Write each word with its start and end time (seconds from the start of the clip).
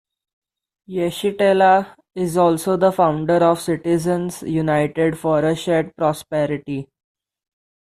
Yeshitela 0.89 1.93
is 2.15 2.35
also 2.35 2.75
the 2.75 2.91
founder 2.91 3.35
of 3.35 3.61
Citizens 3.61 4.41
United 4.41 5.15
for 5.19 5.45
a 5.45 5.55
Shared 5.55 5.95
Prosperity. 5.95 6.89